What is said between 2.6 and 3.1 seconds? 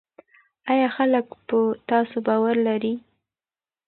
لري؟